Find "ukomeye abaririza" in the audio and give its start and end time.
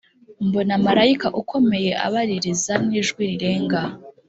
1.41-2.73